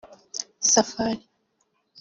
Safari 0.71 1.15